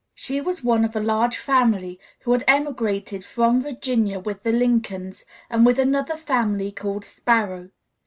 ]She 0.25 0.41
was 0.41 0.63
one 0.63 0.83
of 0.83 0.95
a 0.95 0.99
large 0.99 1.37
family 1.37 1.99
who 2.21 2.31
had 2.31 2.43
emigrated 2.47 3.23
from 3.23 3.61
Virginia 3.61 4.17
with 4.19 4.41
the 4.41 4.51
Lincolns 4.51 5.25
and 5.47 5.63
with 5.63 5.77
another 5.77 6.17
family 6.17 6.71
called 6.71 7.05
Sparrow. 7.05 7.69